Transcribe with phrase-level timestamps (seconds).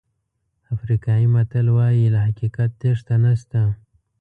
[0.73, 3.61] افریقایي متل وایي له حقیقت تېښته نشته.